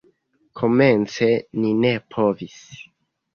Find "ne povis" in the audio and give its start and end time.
1.85-2.57